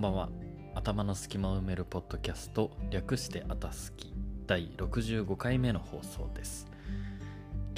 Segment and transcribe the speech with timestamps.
[0.00, 0.30] んばんは。
[0.74, 4.14] 頭の隙間を埋めるポッドキャスト略してあたすき。
[4.46, 6.66] 第65回目の放送です。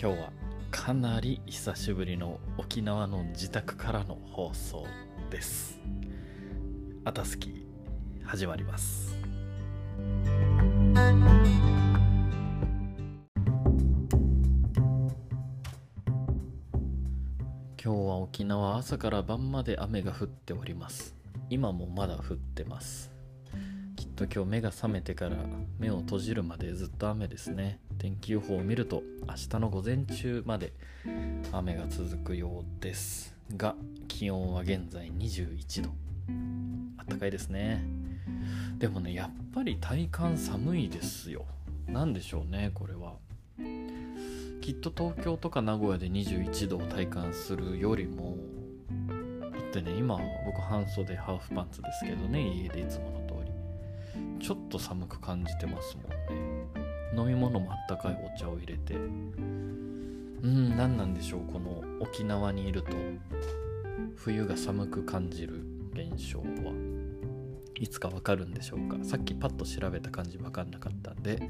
[0.01, 0.32] 今日は
[0.71, 4.87] かなり久しぶりの沖縄の自宅からの放送
[5.31, 5.81] です。
[7.04, 7.67] あたすき
[8.23, 9.18] 始まります。
[10.95, 11.03] 今
[17.82, 21.20] 日は沖縄朝から晩まで雨が降っております。
[21.52, 23.12] 今もまだ降ってます。
[23.95, 25.37] きっと今日目が覚めてから
[25.78, 27.78] 目を閉じるまでずっと雨ですね。
[27.98, 30.73] 天気予報を見ると明日の午前中まで
[31.52, 33.77] 雨が続くようですが
[34.09, 35.91] 気温は現在21度。
[36.97, 37.84] あったかいですね。
[38.78, 41.45] でもねやっぱり体感寒いですよ。
[41.87, 43.16] 何でしょうねこれは。
[44.62, 48.39] きっと東京とか名古屋で21度を体感するよりも
[49.72, 53.50] ってね今僕半袖ハーフパンツですけどね家でいつもの通り。
[54.38, 56.02] ちょっと寒く感じてますも
[56.34, 56.69] んね。
[57.16, 58.94] 飲み物もあったかいお茶を入れて。
[58.94, 58.98] う
[60.47, 62.91] ん何なんでしょうこの沖縄にいると。
[64.16, 66.44] 冬が寒く感じる現象は。
[67.78, 68.98] いつかわかるんでしょうか。
[69.02, 71.48] さっきパッと調べた感じわかんなかったんで、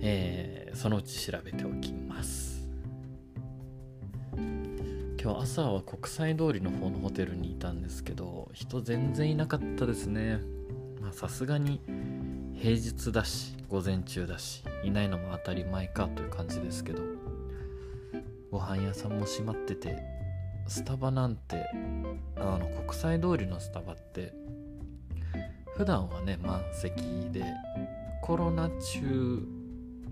[0.00, 2.53] えー、そのうち調べておきます。
[5.24, 10.40] 今日朝は国際通りの方のホテルにいたんですけど人全然いなかったですね。
[11.00, 11.80] まさすがに
[12.54, 17.02] 平日だし午前中だしいないのも当たり前かという感じですけど。
[18.50, 19.98] ご飯屋さんも閉まってて
[20.68, 21.64] スタバなんて
[22.36, 24.32] あの国際通りのスタバって
[25.76, 27.44] 普段はね満席で
[28.22, 29.42] コロナ中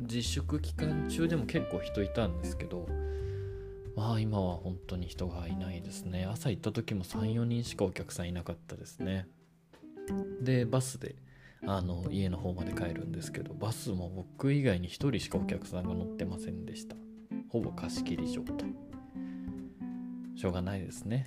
[0.00, 2.88] 自粛期間中でも結構人いたんですけど
[3.94, 6.24] まあ今は本当に人がいないですね。
[6.24, 9.26] 朝行った時も34人しかお客さんいなかったですね。
[10.40, 11.16] でバスで
[11.64, 16.96] あの家の方まで帰るんですけどバスも僕以外に1人しかお客さんが乗ってませんでした。
[17.50, 18.74] ほぼ貸し切り状態。
[20.34, 21.26] しょうがないですね。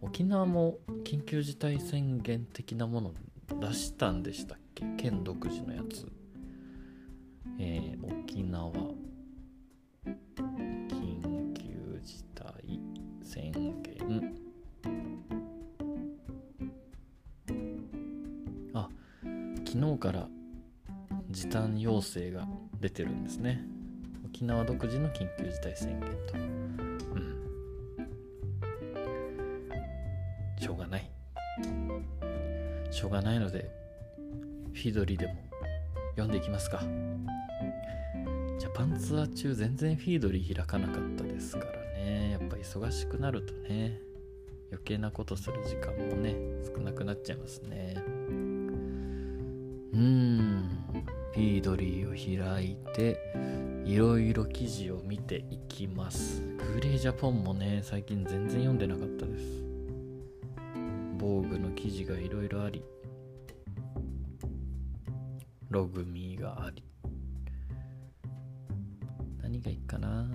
[0.00, 3.14] 沖縄も緊急事態宣言的なもの
[3.60, 4.84] 出したんでしたっけ？
[4.96, 6.10] 県独自のやつ。
[7.58, 8.72] えー、沖縄。
[19.98, 20.28] から
[21.30, 22.46] 時短要請が
[22.80, 23.64] 出てるんですね。
[24.24, 26.34] 沖縄独自の緊急事態宣言と。
[26.34, 27.38] うん。
[30.60, 31.10] しょうがない。
[32.90, 33.70] しょうがないので
[34.72, 35.34] フィドリでも
[36.10, 36.82] 読んでいきますか。
[38.58, 42.30] ジャパンツアー中全然フィードリー開かなかったですからね。
[42.32, 43.98] やっぱ忙しくなるとね
[44.70, 46.34] 余計なことする時間もね
[46.64, 48.23] 少なくなっちゃいますね。
[49.94, 50.68] うん。
[51.32, 52.10] フィードリーを
[52.56, 53.16] 開いて
[53.84, 56.42] いろいろ記事を見ていきます。
[56.74, 59.44] グレージャポンもね最近全然読んでなかったです。
[61.16, 62.82] 防具の記事がいろいろあり。
[65.70, 66.82] ログミーがあり。
[69.42, 70.26] 何がいいかな？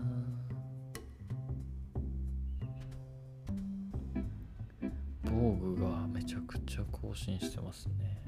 [5.25, 8.23] 防具がめちゃくちゃ更新してますね。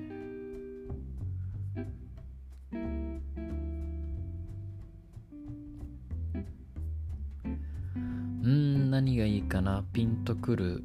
[9.12, 9.84] 何がいいかな？
[9.92, 10.84] ピンとくる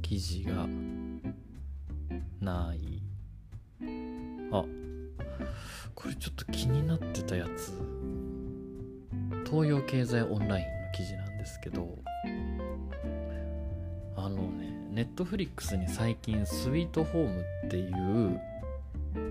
[0.00, 0.68] 記事が
[2.40, 3.02] ない。
[4.52, 4.64] あ
[5.96, 7.72] これちょっと気になってたやつ。
[9.50, 11.98] 東洋経済オンラインの記事なんですけど。
[14.16, 18.40] あのねネットフリックスに最近「スイートホーム」っていう、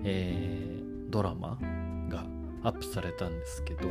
[0.04, 1.58] えー、ドラマ
[2.10, 2.26] が
[2.62, 3.88] アップされたんですけど。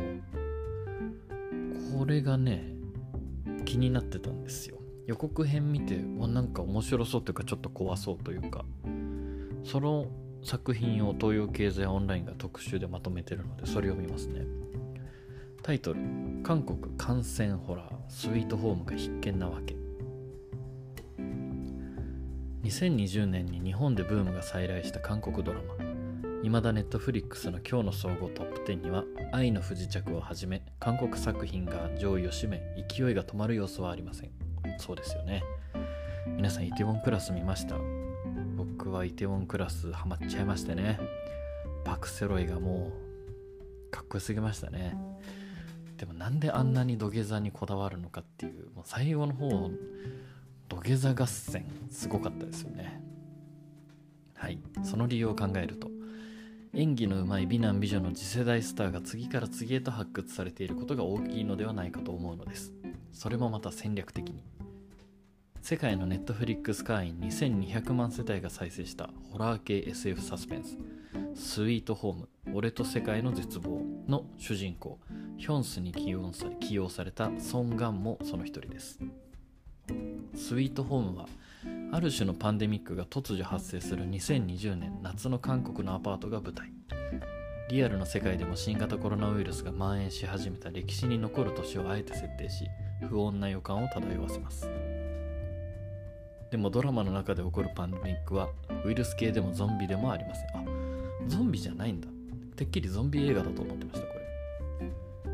[1.98, 2.75] これがね
[3.66, 4.78] 気になってたんですよ。
[5.06, 8.64] 予告編見てわなんか面白そうというかちょっと怖そうというか。
[9.62, 10.06] その
[10.42, 14.46] 作品を東洋経済オンラインが特集でまとめてるのでそれを見ますね。
[15.62, 16.00] タイトル
[16.44, 19.74] 「韓国感染ホラースイートホームが必見なわけ」
[22.62, 25.75] 2020年に日本でブームが再来した韓国ドラマ。
[26.42, 34.30] 未だネットフリックスの今日の総合トップ10には「愛の不時着」をはじめ韓国作品が上位を占め勢いが止まる様子はありません。
[34.78, 35.42] そうですよね。
[36.36, 37.76] 皆さんイテウォンクラス見ました？
[38.56, 41.00] 僕はイテウォンクラスハマっちゃいましてね。
[41.84, 42.92] バクセロイがも
[43.88, 44.96] うかっこよすぎましたね。
[45.96, 49.70] でもなんであんなに土下座にこだわるのかっていうもう最後の方
[50.68, 53.02] 土下座合戦すごかったですよね。
[54.34, 54.60] はい。
[54.84, 55.88] その理由を考えると
[56.74, 62.72] 演技のうまい美男美女の次世代スターが次から次へと発掘されていることが大きいのではないかと思うのです。
[63.12, 64.42] それもまた戦略的に。
[65.62, 70.76] 世界のネットフリックス会員2200万世帯が再生したホラー系 SF サスペンス。
[71.34, 74.98] スイートホーム俺と世界の絶望の主人公。
[75.38, 78.98] ヒョンスに起用され起用されたソン・ガンもその一人です。
[80.34, 81.28] スイートホームは
[81.92, 86.70] ある種のパンデミックが突如発生する2020年夏の韓国のアパートが舞台。
[87.68, 92.64] リアルの世界でも新型コロナウイルスが蔓延し始めた歴史に残る年をあえて設定し
[93.08, 94.70] 不穏な予感を漂わせます。
[96.50, 98.48] でもドラマの中で起こるパンデミックは
[98.84, 100.46] ウイルス系でもゾンビでもありません。
[100.56, 100.64] あ
[101.26, 102.08] ゾンビじゃないんだ。
[102.56, 104.90] てっきりゾンビ映画だと思ってましたこれ。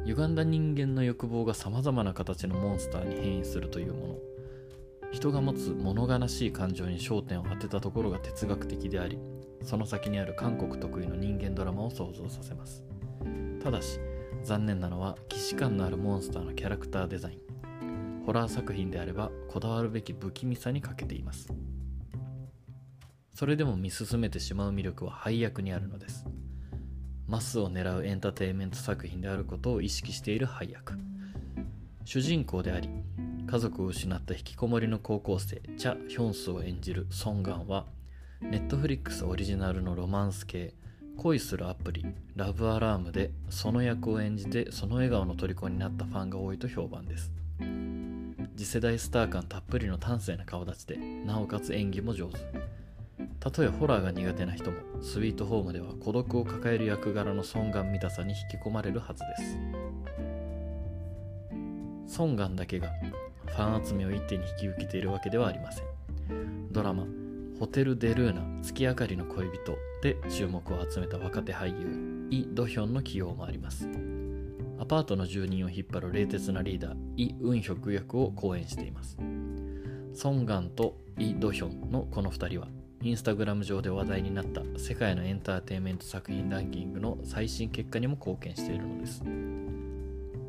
[0.06, 4.31] 歪んだ人間の欲望がさまざまな形のモンスターに変異するというもの。
[5.12, 9.18] 人が持つ物悲しい感情に焦点を当てたところが哲学的であり
[9.62, 12.82] その先にある韓国特有の人間ドラマを想像させます。
[13.62, 14.00] ただし
[14.42, 18.22] 残念なのは既視感のあるモンスターのキャラクターデザイン。
[18.26, 21.52] ホラー作品であればこだわるべき不気味さに欠けています。
[23.34, 26.24] それでも見進めてしまう魅力は配役にあるのです。
[27.28, 30.94] マスを狙うエンターテインメント作品であることを意識している配役。
[32.04, 32.88] 主人公であり
[33.52, 37.84] 家族を失った引きこもりの高校生チャ・ヒョンスを演じるソン・ガンは
[38.40, 40.72] ネットフリックスオリジナルのロマンス系
[41.18, 47.30] 恋するアプリラブアラームでその役を演じてその笑顔の虜になったファンが多いと評判です。
[48.56, 52.38] 次世代スター感たっぷりの端正な顔立ちでなおかつ演技も上手。
[53.38, 59.58] たとえホラーが苦手な人もスイートホームでは孤独を抱える役柄のソンガン見たさに引き込まれるはずです。
[62.16, 62.88] ソンガンだけが
[63.52, 65.84] ファン集めを一手に引き受けているわけではありません。
[66.72, 67.06] ドラマ
[67.60, 73.88] 「ホテル・デ・ルーナ月明かりの恋人」で注目を集めた若手俳優イ・ドヒョンの起用もあります。
[74.78, 79.18] アパートの住人を引っ張る冷徹なリーダーイ・ウンヒョク役を講演しています。
[80.14, 82.68] ソンガンとイ・ドヒョンのこの2人は
[83.02, 89.22] インスタグラム上で話題になった世界のエンターテインメント作品ランキングの最新結果にも貢献しているのです。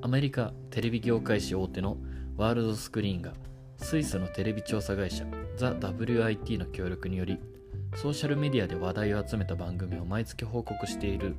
[0.01, 1.97] アメリカテレビ業界誌大手の
[2.35, 3.33] ワールドスクリーンが
[3.77, 5.23] スイスのテレビ調査会社
[5.55, 7.39] ザ・ WIT の協力により
[7.95, 11.35] ソーシャルメディアで話題を集めた番組を毎月報告している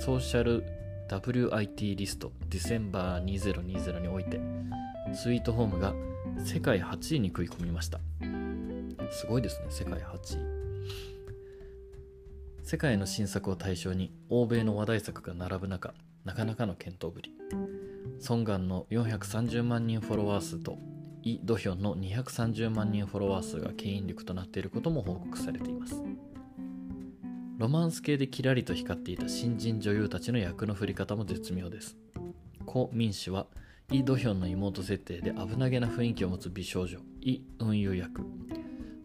[0.00, 0.64] ソーシャル
[1.10, 4.40] WIT リストディセンバー2020において
[5.12, 5.94] スイートホームが
[6.42, 8.00] 世界8位に食い込みました。
[9.10, 10.58] すごいですね世界8位。
[12.62, 17.32] 世界の新作を対象に欧米の話題作が並ぶ中なかなかの検討ぶり。
[18.20, 20.78] ソンガンの430万人フォロワー数と
[21.22, 26.02] イ・ドヒョンの230万人フォロワー数が牽引力となっていることも報告されています。
[27.58, 31.96] ロマンス系でキラリと光っていた新人女優たちの役の振り方も絶妙です。
[32.66, 33.46] コ・ミン氏は
[33.92, 38.22] イ・ドヒョンの妹設定で危なげな雰囲気を持つ美少女イ・ウンユ役。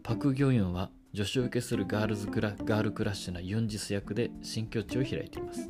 [0.01, 5.69] パク・ギョユンは女子受けするガールズクラガールクラッシュなユンジス役で新境地を開いています。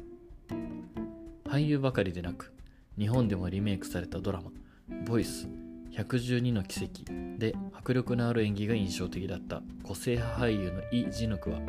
[1.45, 2.52] 俳優ばかりでなく
[2.97, 4.51] 日本でもリメイクされたドラマ
[5.05, 5.47] 「ボイス
[5.91, 7.03] 112の奇跡」
[7.39, 9.61] で迫力のある演技が印象的だった。
[9.83, 11.59] 個性派俳優のイ・ジヌクは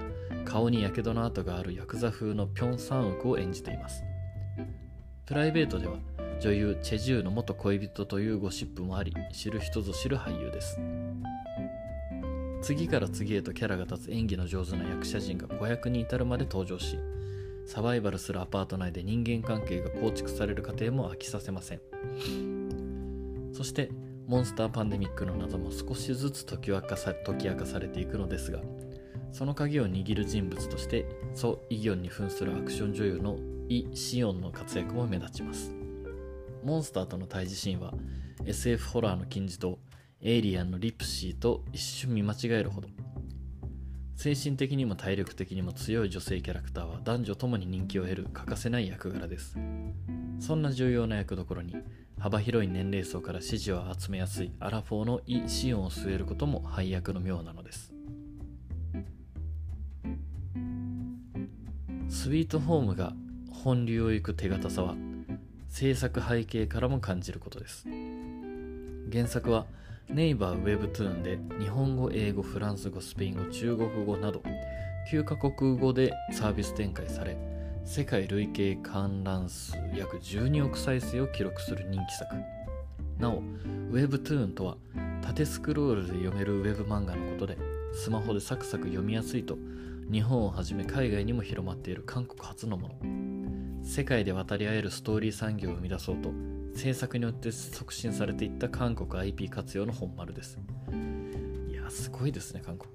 [0.45, 4.05] 顔にやけどの跡があるヤクザ風のピョン・サンウクを演じています。
[5.27, 5.97] プライベートでは
[6.41, 10.79] 女優チェジューの元恋人というゴシップもあり知る人ぞ知る俳優です。
[12.61, 16.99] 次から次へとキャラが立つ演技の上手な役者陣が子役に至るまで登場し
[17.67, 21.81] サバイバルするアパート内で人間関係が構築される過程も飽きさせません。
[23.53, 23.91] そして
[24.27, 28.61] モンスターパンデミックの謎も少しずつ解き明かさ解き明かされていくのですが
[29.33, 33.37] その鍵を握る人物としてソ・イギョンに扮するアクション女優の
[33.69, 35.73] イ・シオンの活躍も目立ちます。
[36.63, 37.93] モンスターとの対峙シーンは
[38.47, 39.79] SF ホラーの金字塔
[40.21, 42.89] エイリアンのリプシーと一瞬見間違えるほど。
[44.17, 49.57] 精神的にも体力的にも強い女性キャラクターは男女ともに人気を得る欠かせない役柄です。
[50.39, 51.77] そんな重要な役どころに
[52.19, 57.93] 幅広い年齢層から支持を集めやすいアラフォーのイ・シオンを据えることも配役の妙なのです。
[62.09, 63.13] スイートホームが
[63.51, 64.95] 本流を行く手堅さは
[65.69, 67.87] 制作背景からも感じることです。
[69.13, 69.67] 原作は
[70.09, 74.43] ネイバーウェブトゥーンで日本語、英語、フランス語、スペイン語、中国語など
[75.11, 77.37] 9カ国語でサービス展開され
[77.85, 82.35] 世界累計観覧数約12億再生を記録する人気作。
[83.19, 84.77] なおウェブトゥーンとは
[85.23, 87.57] 縦スクロールで読めるウェブ漫画のことで
[87.93, 89.57] スマホでサクサク読みやすいと
[90.11, 92.95] 日本をはじめ海外にも広まっている韓国初のもの。
[93.83, 96.31] 世界で渡り合えるストーリー産業を生み出そうと
[96.75, 100.59] 制作によって促進されていった韓国 IP 活用の本丸です。
[101.71, 102.93] いやすごいですね韓国。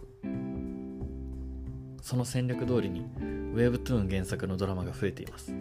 [2.02, 3.06] その戦略通りに
[3.54, 5.54] Webtoon 原作のドラマが増えています。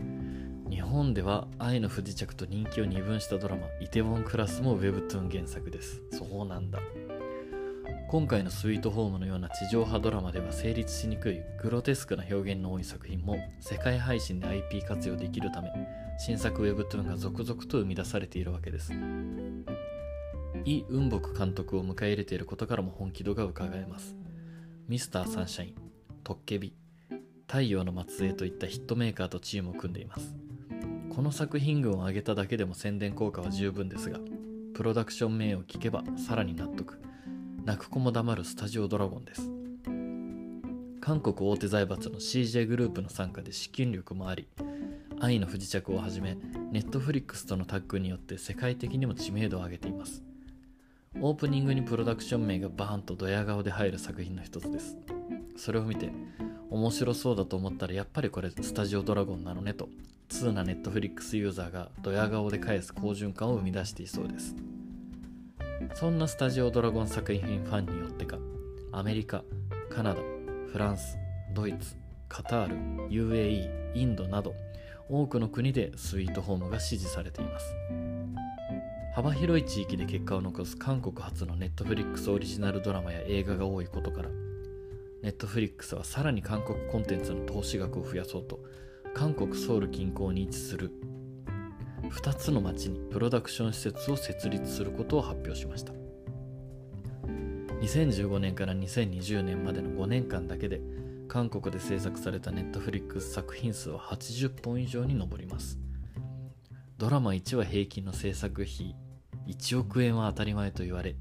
[0.71, 6.03] 日本では愛の不時着と人気を二分したドラマイテウォンクラスも Webtoon 原作です。
[6.11, 6.81] そうなんだ。
[8.09, 15.71] 今回のスイートホームのような地上波ドラマでは成立しにくいグロテスクな表現の多い作品も世界配信で IP 活用できるため
[16.19, 18.95] 新作 Webtoon が続々と生み出されているわけです。
[20.65, 24.17] イ・ウンボク監督を迎え入れていることからも本気度がうかがえます。
[24.88, 25.75] ミスターサンシャイン、
[26.25, 26.75] トッケビ、
[27.47, 30.35] 太陽の末裔といったヒットメーカーとチームを組んでいます。
[31.15, 34.19] この作品群を挙げただけでも宣伝効果は十分ですが
[34.73, 37.08] プロダクション名を聞けばさらに納得。
[37.69, 39.43] 泣く子も黙るスタジオドラゴンです。
[41.03, 44.49] 韓国大手財閥の CJ グループの傘下で資金力もあり
[45.21, 46.39] 愛の不時着をはじめ
[46.73, 50.23] ネットフリックスとのタッグによって世界的にも知名度を上げています。
[51.21, 54.97] オープニングにプロダクション名がバーンとドヤ顔で入る作品の一つです。
[55.59, 56.11] それを見て
[56.71, 59.91] 面白そうだと思ったらやっぱりこれスタジオドラゴンなのねと
[60.31, 64.57] 通なネットフリックスユーザーがドヤ顔で返す好循環を生み出していそうです。
[65.95, 68.38] そんなスタジオドラゴン作品ファンによってか
[68.92, 69.42] アメリカ
[69.90, 70.21] カナダ
[70.73, 71.16] フランス
[71.54, 71.97] ドイツ
[72.28, 72.76] カタール
[73.09, 74.54] UAE インドなど
[75.09, 77.75] 多くの国でスイートホームが支持されています。
[79.18, 84.28] 幅広い地域で結果を残す韓国初のネットフリックスオリジナルドラマや映画が多いことから
[85.23, 88.61] ネットフリックスはさらに韓国コンテンツの投資額を増やそうと
[89.14, 90.92] 韓国ソウル近郊に位置する
[92.11, 95.93] 2つの町にプロダクション施設を設立することを発表しました。
[97.81, 100.81] 2015年から2020年までの5年間だけで
[101.29, 105.79] 韓国で制作されたネットフリックス作品数は80本以上に上ります。
[106.97, 108.97] ドラマ1話平均の制作費
[109.47, 111.15] 1億円は当たり前と言われ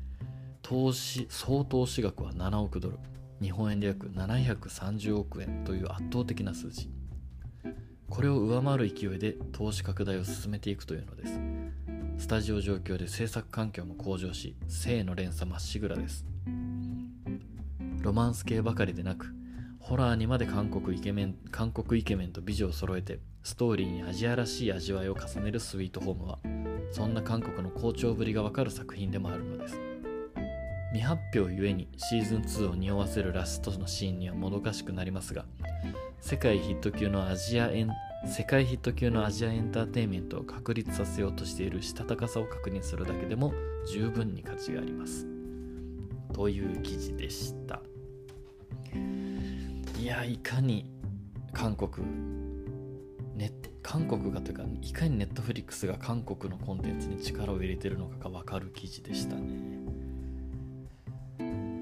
[0.63, 2.98] 投資総投資額は7億ドル。
[3.41, 6.89] 日本円で約730億円という圧倒的な数字。
[8.09, 11.39] これを上回る勢いで投資拡大を進めていくというのです。
[12.17, 16.25] スタジオ状況で制作環境も向上し性の連鎖まっしぐらです。
[18.01, 19.27] ロマンス系ばかりでなく
[19.79, 26.39] ホラーにまで韓国イケメン韓国イケメンと美女を揃えてストーリーにアジアらしい味わいを重ねるスイートホームは
[26.91, 29.79] そんな韓国の好調ぶりがわかる作品でもあるのです。
[30.93, 35.45] 未発表ゆえにシーズン2を匂わせるラストのシーンにはもどかしくなりますが
[36.19, 37.89] 世界ヒット級のアジアエン
[38.25, 43.53] 世界ヒット級のアジアエンターテインメントを確立させようとしているしたたかさを確認するだけでも
[43.88, 45.25] 十分に価値があります。
[46.33, 47.81] という記事でした。
[50.00, 50.91] いやいかに
[51.53, 52.05] 韓国
[53.36, 59.77] ね韓国がというかいかにネットフリックスが韓国のコンテンツに力を入れているのかが分かる記事でしたね。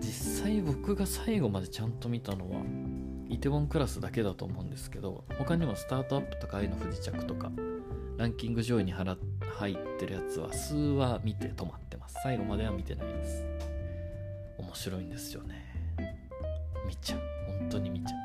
[0.01, 2.61] 実際僕が最後までちゃんと見たのは
[3.29, 7.51] イテウォンクラスだけだと思うんですけど他にもスタートアップとか愛の不時着とか
[8.17, 9.17] ランキング上位に入っ
[9.99, 12.15] てるやつは数は見て止まってます。
[12.23, 13.45] 最後までは見てないです。
[14.57, 15.65] 面白いんですよね。
[16.87, 17.19] 見ちゃう。
[17.59, 18.19] 本当に見ちゃう。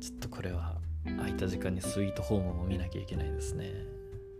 [0.00, 0.76] ちょっとこれは
[1.16, 3.72] 空いた時間にスイートホームも見なきゃいけないですね。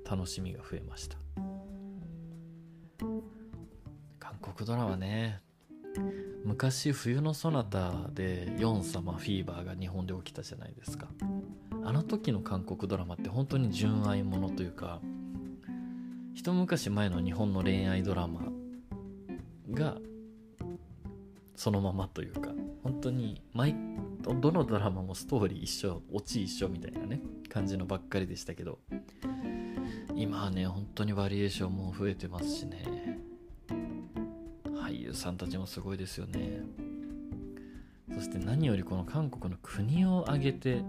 [0.09, 1.19] 楽しみが増えました。
[4.21, 5.41] 韓国ドラマね。
[6.47, 11.09] 昔冬のそなたでヨン様フィーバーが日本で起きたじゃないですか。
[11.85, 15.01] あの時の韓国ドラマって本当に純愛ものというか
[16.35, 18.43] 一昔前の日本の恋愛ドラマ
[19.73, 19.97] が
[21.57, 22.51] そのままというか
[22.85, 23.75] 本当に毎
[24.23, 28.79] どのドラマもストーリー一緒オチ一緒みたいなね感じのばっかりでしたけど
[30.15, 33.07] 今はね本当にバリエーションも増えてますしね。
[34.87, 36.61] 俳優さんたちもすごいですよね。
[38.15, 40.85] そして何よりこの韓国の国を挙げて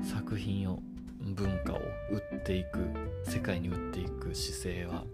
[0.00, 0.80] 作品を
[1.20, 1.78] 文化を
[2.10, 2.86] 売っていく
[3.24, 5.10] 世界に売っていく姿勢はも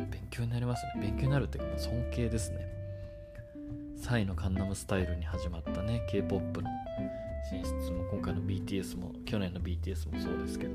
[0.00, 1.02] う勉強になりますね。
[1.02, 2.66] 勉強になるっていうか尊敬ですね。
[3.96, 6.70] サイのカンナムスタイルに始まったね K-POP の
[7.48, 10.74] 進出も今回の BTS も去年の BTS もそうですけど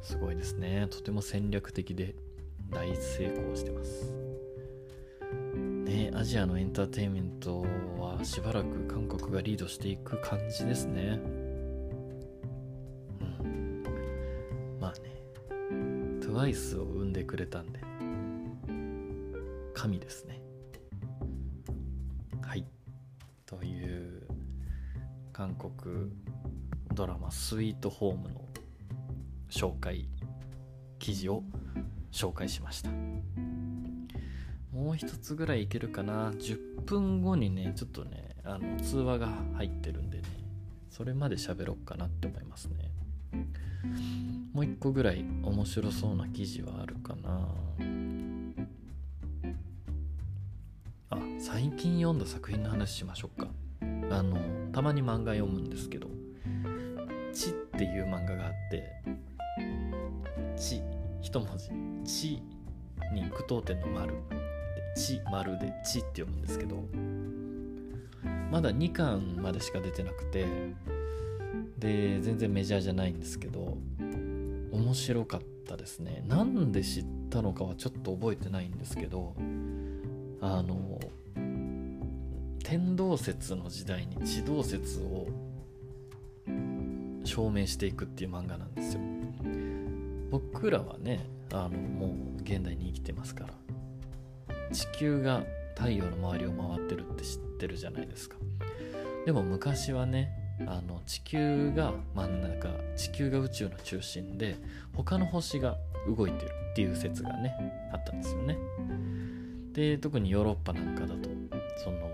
[0.00, 0.86] すごいですね。
[0.88, 2.14] とても戦略的で
[2.70, 4.12] 大成功してます。
[5.84, 7.64] ねアジアのエンターテインメント
[7.98, 11.20] はしばらく韓国がリードしていく感じですね。
[13.20, 13.82] うん。
[14.80, 15.22] まあね
[16.20, 17.80] TWICE を生んでくれたんで
[19.74, 20.40] 神ですね。
[22.42, 22.64] はい。
[23.44, 24.26] という
[25.32, 26.10] 韓国
[26.94, 28.40] ドラマ「スイートホーム」の
[29.50, 30.08] 紹介
[30.98, 31.44] 記事を
[32.16, 32.90] 紹介しました。
[34.72, 36.32] もう一つぐらいいけるかな。
[36.32, 40.24] 10分後にねちょっとねあの通話が入ってるんでね
[40.88, 42.90] それまで喋ろうかなって思いますね。
[44.54, 47.48] もう一個ぐらい面白そうな記事はあるかな。
[51.10, 53.48] あ最近読んだ作品の話しましょうか。
[54.10, 54.38] あの
[54.72, 56.08] たまに漫画読むんですけど
[57.34, 59.02] 「ち」っていう漫画があって
[60.56, 60.80] 「ち」
[61.20, 61.70] 一文字
[62.06, 62.42] 「ち」
[63.12, 64.14] に句読点の丸
[64.96, 66.84] 「ち」丸で「ち」って読むんですけど
[68.50, 70.46] まだ2巻までしか出てなくて
[71.78, 73.76] で全然メジャーじゃないんですけど
[74.72, 76.24] 面白かったですね。
[76.28, 79.34] なんで知ったのかはちょっと覚えてないんですけど
[80.40, 81.00] あの
[82.62, 85.26] 天動説の時代に地動説を
[87.24, 89.00] 証明していくっていう漫画なんですよ。
[90.30, 93.54] 僕らはねあのもう現代に生きてますから。
[94.72, 95.44] 地球が
[95.76, 98.36] 太陽の周りを回ってるって知ってるじゃないですか。
[99.24, 100.32] でも昔はね
[100.66, 104.56] あの地球が真ん中地球が宇宙の中心で
[104.94, 105.76] 他の星が
[106.06, 107.54] 動いてるっていう説がね
[107.92, 108.56] あったんですよね。
[109.72, 111.28] で特にヨーロッパなんかだと
[111.84, 112.10] その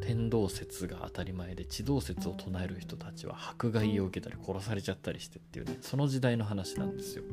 [0.00, 7.24] 天動説が当たり前で地動説を唱える人たちは迫害を受けたり殺されちゃったりしてっていうねその時代の話なんですよ。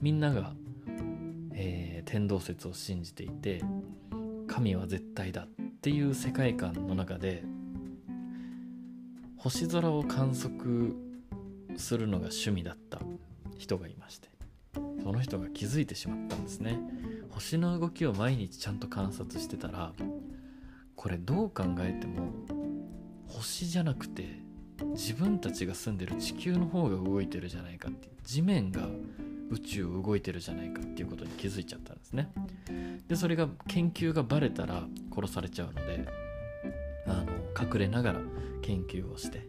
[0.00, 0.52] みんなが、
[1.54, 3.62] えー、天動説を信じていて
[4.46, 5.46] 神は絶対だっ
[5.80, 7.44] ていう世界観の中で
[9.36, 10.94] 星空を観測
[11.76, 13.00] するのが趣味だった
[13.56, 14.28] 人がいまして
[15.02, 16.78] その人が気づいてしまったんですね。
[17.30, 19.92] 星の動きを毎日ちゃんと観察してたら
[20.96, 22.32] これどう考えても
[23.28, 24.40] 星じゃなくて
[24.94, 28.88] 自分たちが住んでる地球の方が動いてるじゃないかって地面が
[29.50, 32.30] 宇宙動いてるじゃないかっていうことに気づいちゃったんですね。
[33.08, 34.84] でそれが研究がバレたら
[35.14, 36.06] 殺されちゃうので
[37.06, 37.26] あの
[37.60, 38.20] 隠れながら
[38.62, 39.46] 研究をして。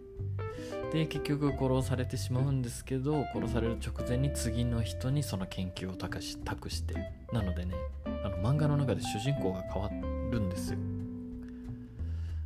[0.92, 6.96] で結局殺されてしまうんですけど殺される直前に次の人にその研究を託し託して。
[7.32, 9.90] なのでねあの漫画の中で主人公が変わ
[10.32, 10.80] るんですよ。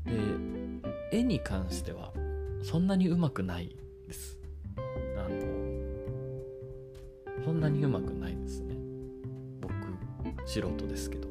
[0.06, 2.12] で絵に関しては
[2.64, 3.76] そんなにうまくない
[4.08, 4.38] です。
[7.44, 8.76] そんなにうまくないですね。
[9.60, 9.74] 僕
[10.46, 11.28] 素人ですけど。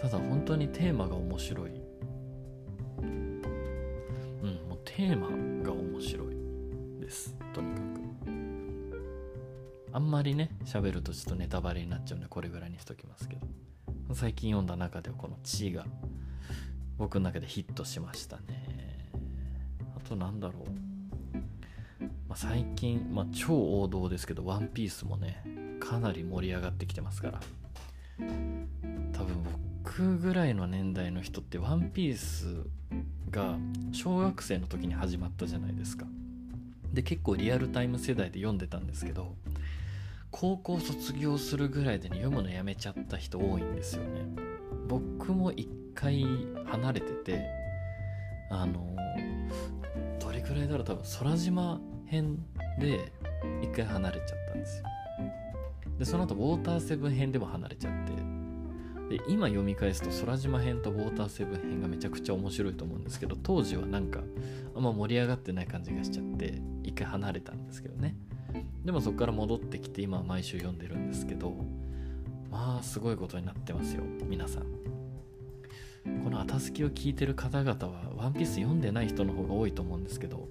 [0.00, 1.70] ただ本当にテーマが面白い。
[2.98, 3.42] うん
[4.68, 5.28] もうテーマ
[5.64, 6.36] が面白い
[7.00, 7.36] です。
[7.52, 7.86] とにかく。
[9.92, 13.46] あんまりね喋るとちょっとネタバレになっちゃうんでこれぐらいにしときますけど。
[14.14, 15.84] 最近読んだ中ではこの「地」が
[16.96, 19.10] 僕の中でヒットしましたね。
[19.96, 20.64] あとなんだろう、
[22.36, 25.42] 最近、まあ、超王道ですけど「ワンピースもね
[25.80, 27.40] かなり盛り上がってきてますから。
[29.12, 29.36] 多分
[29.82, 32.66] 僕ぐらいの年代の人って「ワンピース
[33.30, 33.56] が
[33.92, 36.06] 小学生の時に始まったじゃないですか。
[36.92, 39.34] で結構リアルタイム世代で読んでたんですけど
[40.30, 44.26] 高校卒業するぐらいで、ね、読むのやめちゃった人多いんですよね。
[44.88, 46.26] 僕も一回
[46.66, 47.46] 離れてて
[48.50, 48.94] あの
[50.20, 52.38] どれくらいだろう多分空島編
[52.78, 53.12] で
[53.62, 54.78] 一回離れちゃったんです。
[54.78, 54.84] よ
[55.98, 64.20] でその後ウォーターセブン編でも離れちゃってで今読み返すと空島編とウォーターセブン編がめちゃくちゃ面白いと思うんですけど当時はなんか
[64.74, 68.16] あんま盛り上がってない感じがしちゃって一回離れたんですけどね。
[68.84, 71.52] でもそこから戻ってきて今は毎週読んでるんですけど
[72.50, 74.64] まあすごいことになってますよ皆さん。
[76.22, 80.48] この「あたすき」を聞いてる方々は「ワンピース読んでない人の方が多いと思うんですけど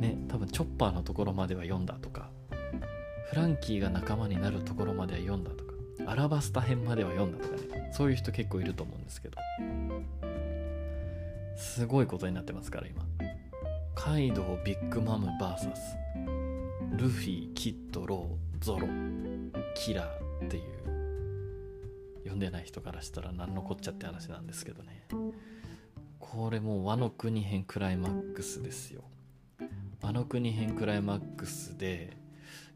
[0.00, 2.30] ね多分チョッパーのところまでは読んだとか
[3.28, 5.70] フランキーが仲間になるところまでは読んだとか
[6.06, 9.38] アラバスタ編までは読んだとかねそういう人結構いると思うんですけど。
[11.60, 13.04] すごいことになってますから今。
[13.94, 15.68] カイドウビッグマム VS
[16.96, 18.88] ルフィキッドローゾロ
[19.74, 20.62] キラーっていう
[22.20, 25.06] 読んでない人からしたら何のこっちゃって話なんですけどね。
[26.18, 29.04] これもう和の国編クライマックスですよ。
[30.02, 32.16] 和の国編クライマックスで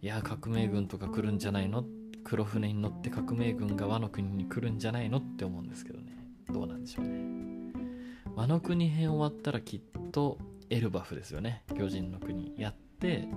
[0.02, 1.84] いや革命軍とか来るんじゃないの？
[2.22, 5.18] 黒船に乗って革命軍が和の国に来るんじゃないの？
[5.18, 6.12] って思うんですけどね。
[6.52, 7.72] どうなんでしょうね。
[8.34, 10.38] 和の国編終わったらきっと
[10.70, 11.62] エルバフですよね。
[11.76, 13.28] 巨人の国やって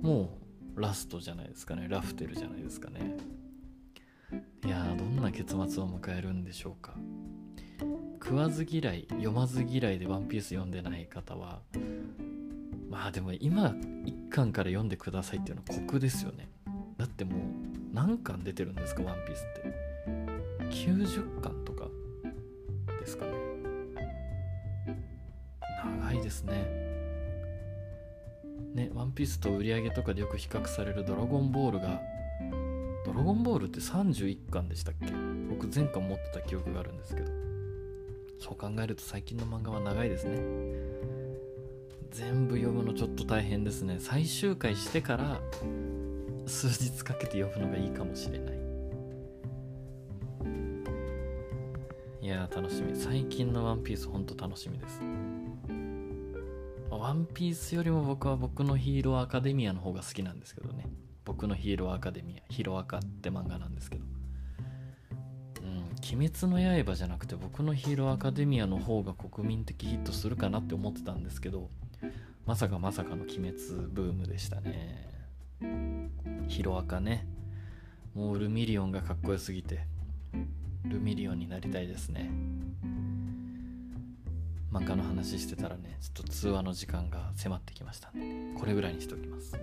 [0.00, 0.38] も
[0.76, 1.86] うラストじゃないですかね。
[1.88, 3.16] ラフテルじゃないですかね。
[4.64, 6.94] いやどんな結末を迎えるんでしょうか。
[8.22, 11.62] 食わず嫌い読まず嫌いで「ワンピース読んでない方は
[12.90, 16.48] まあでも今1巻から読んでくださいっていうのは酷ですよね。
[16.98, 17.40] だってもう
[17.94, 19.90] 何巻出てるんですかワンピースって。
[20.70, 21.86] 90巻とか
[23.00, 23.32] ですかね。
[26.00, 26.52] 長いですね。
[28.74, 32.00] ねワンピースと売り上げとかでよく比較されるドラゴンボールが
[33.06, 35.06] ドラゴンボールって31巻でしたっけ？
[35.48, 37.30] 僕前巻持ってた記憶があるんですけど。
[38.40, 40.38] そう考えると最近の漫画は長いですね。
[43.00, 43.96] ちょっと大変ですね。
[43.98, 45.40] 最終回してから
[46.44, 48.58] 数日かけて読むのがいいかもしれない。
[52.20, 52.94] いや楽しみ。
[52.94, 55.00] 最近のワンピースほんと楽しみです。
[56.90, 60.84] ワンピースよりも僕は僕のヒーローアカデミアの方が好きなんですけどね。
[61.24, 64.04] 僕のヒーローアカデミアヒロアカって漫画なんですけど。
[65.62, 65.84] うん
[66.18, 71.70] 鬼滅の刃じゃなくて僕のヒーローアカデミアの方が国民的ヒットするかなって思ってたんですけど
[72.46, 73.52] まさかまさかの鬼滅
[73.92, 75.08] ブームでしたね。
[76.48, 77.26] ヒロアカね。
[78.14, 79.86] もうルミリオンがかっこよすぎて
[80.84, 82.30] ルミリオンになりたいですね。
[84.72, 89.56] 漫画の話してたらねちょっと通話の時間が迫ってきましたんで、これぐらいにしておきます。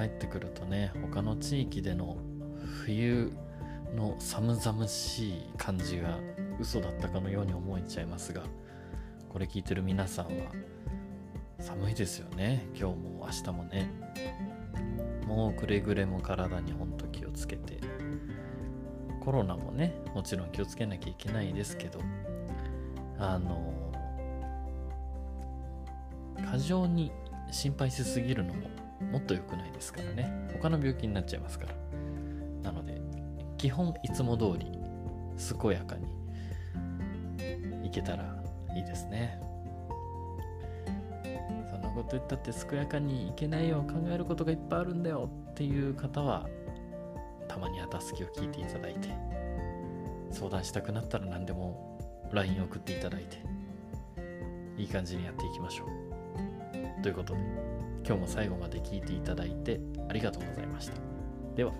[0.00, 2.16] 帰ってくるとね他の地域での
[2.84, 3.32] 冬
[3.94, 6.18] の寒々しい感じが
[6.58, 8.42] 嘘だったかのように思えちゃいますが
[9.28, 10.52] これ聞いてる皆さんは
[11.58, 12.66] 寒いですよね。
[12.74, 13.90] 今日も明日もね。
[15.26, 17.78] もうくれぐれも体にほんと気をつけて。
[19.20, 22.00] コロナもねもちろん気をつけなきゃいけないですけど
[23.18, 23.74] あの
[26.50, 27.12] 過剰に
[27.50, 28.68] 心配しすぎるのも
[29.00, 30.48] もっと良くないですからね。
[30.52, 31.74] 他の病気になっちゃいますから。
[32.62, 33.00] なので
[33.56, 34.66] 基本いつも通り
[35.60, 38.42] 健やかにいけたら
[38.74, 39.40] いいですね。
[41.70, 46.48] そんなこと言ったって健やかにいけないよ考えることがいっぱいあるんだよっていう方は
[47.48, 49.08] たまには助けを聞いていただいて
[50.30, 51.98] 相談したくなったら何でも
[52.32, 53.42] LINE 送っていただいて
[54.76, 57.02] いい感じにやっていきましょう。
[57.02, 57.69] ということで。
[58.10, 60.94] 今日も最後まで聞いていただいてありがとうございました。
[61.54, 61.72] では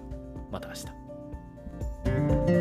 [0.52, 2.59] また明日。